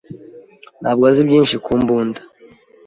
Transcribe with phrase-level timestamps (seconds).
[0.81, 2.21] ntabwo azi byinshi ku mbunda.